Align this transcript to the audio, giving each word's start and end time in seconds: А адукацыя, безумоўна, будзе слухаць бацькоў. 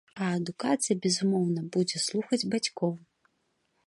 А 0.25 0.27
адукацыя, 0.35 0.95
безумоўна, 1.03 1.61
будзе 1.75 1.97
слухаць 2.07 2.43
бацькоў. 2.55 2.91